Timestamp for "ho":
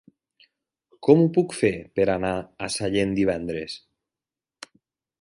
1.25-1.27